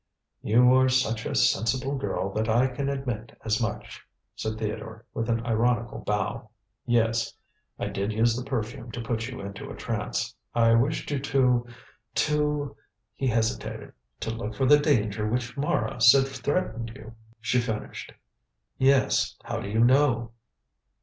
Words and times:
"You 0.41 0.73
are 0.73 0.89
such 0.89 1.27
a 1.27 1.35
sensible 1.35 1.95
girl 1.95 2.33
that 2.33 2.49
I 2.49 2.65
can 2.65 2.89
admit 2.89 3.37
as 3.45 3.61
much," 3.61 4.01
said 4.35 4.57
Theodore, 4.57 5.05
with 5.13 5.29
an 5.29 5.45
ironical 5.45 5.99
bow. 5.99 6.49
"Yes, 6.87 7.35
I 7.77 7.85
did 7.85 8.11
use 8.11 8.35
the 8.35 8.43
perfume 8.43 8.89
to 8.93 9.01
put 9.01 9.27
you 9.27 9.41
into 9.41 9.69
a 9.69 9.75
trance. 9.75 10.33
I 10.55 10.73
wished 10.73 11.11
you 11.11 11.19
to 11.19 11.67
to" 12.15 12.75
He 13.15 13.27
hesitated. 13.27 13.93
"To 14.21 14.31
look 14.31 14.55
for 14.55 14.65
the 14.65 14.79
danger 14.79 15.27
which 15.29 15.55
Mara 15.55 16.01
said 16.01 16.25
threatened 16.25 16.93
you," 16.95 17.13
she 17.39 17.59
finished. 17.61 18.11
"Yes. 18.79 19.35
How 19.43 19.59
do 19.59 19.69
you 19.69 19.81
know?" 19.81 20.31